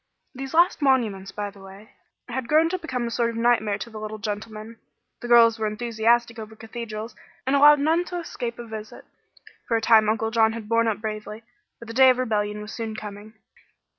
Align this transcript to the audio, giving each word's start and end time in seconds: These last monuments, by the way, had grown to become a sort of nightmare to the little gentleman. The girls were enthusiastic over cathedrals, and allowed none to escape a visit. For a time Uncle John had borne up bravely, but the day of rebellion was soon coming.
These 0.33 0.55
last 0.55 0.81
monuments, 0.81 1.31
by 1.31 1.51
the 1.51 1.59
way, 1.61 1.91
had 2.27 2.47
grown 2.47 2.69
to 2.69 2.79
become 2.79 3.05
a 3.05 3.11
sort 3.11 3.29
of 3.29 3.35
nightmare 3.35 3.77
to 3.77 3.89
the 3.91 3.99
little 3.99 4.17
gentleman. 4.17 4.79
The 5.21 5.27
girls 5.27 5.59
were 5.59 5.67
enthusiastic 5.67 6.39
over 6.39 6.55
cathedrals, 6.55 7.15
and 7.45 7.55
allowed 7.55 7.79
none 7.79 8.03
to 8.05 8.17
escape 8.19 8.57
a 8.57 8.65
visit. 8.65 9.05
For 9.67 9.77
a 9.77 9.79
time 9.81 10.09
Uncle 10.09 10.31
John 10.31 10.53
had 10.53 10.67
borne 10.67 10.87
up 10.87 11.01
bravely, 11.01 11.43
but 11.77 11.87
the 11.87 11.93
day 11.93 12.09
of 12.09 12.17
rebellion 12.17 12.63
was 12.63 12.73
soon 12.73 12.95
coming. 12.95 13.35